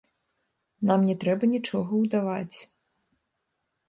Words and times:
Нам 0.91 1.03
не 1.09 1.15
трэба 1.23 1.49
нічога 1.55 1.91
ўдаваць. 2.05 2.57